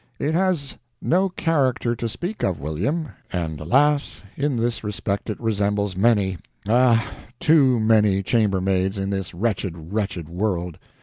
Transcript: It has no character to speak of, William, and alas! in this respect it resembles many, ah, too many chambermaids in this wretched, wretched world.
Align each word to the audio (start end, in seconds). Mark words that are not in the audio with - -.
It 0.17 0.33
has 0.33 0.77
no 0.99 1.29
character 1.29 1.95
to 1.95 2.09
speak 2.09 2.41
of, 2.43 2.59
William, 2.59 3.09
and 3.31 3.59
alas! 3.61 4.23
in 4.35 4.57
this 4.57 4.83
respect 4.83 5.29
it 5.29 5.39
resembles 5.39 5.95
many, 5.95 6.39
ah, 6.67 7.07
too 7.39 7.79
many 7.79 8.23
chambermaids 8.23 8.97
in 8.97 9.11
this 9.11 9.35
wretched, 9.35 9.93
wretched 9.93 10.27
world. 10.27 10.79